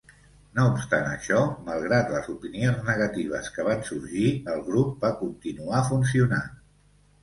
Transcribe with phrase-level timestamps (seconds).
[0.59, 4.27] No obstant això, malgrat les opinions negatives que van sorgir,
[4.57, 6.63] el grup va continuar funcionant.